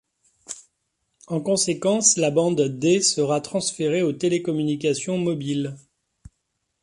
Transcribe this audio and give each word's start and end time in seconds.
En 1.27 1.41
conséquence, 1.41 2.17
la 2.17 2.31
bande 2.31 2.59
des 2.59 3.01
sera 3.03 3.39
transférée 3.39 4.01
aux 4.01 4.13
télécommunications 4.13 5.19
mobiles. 5.19 5.75